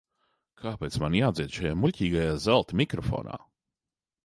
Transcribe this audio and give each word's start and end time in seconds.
Kāpēc 0.61 0.97
man 1.03 1.17
jādzied 1.19 1.59
šajā 1.59 1.75
muļķīgajā 1.83 2.33
zelta 2.47 2.81
mikrofonā? 2.83 3.41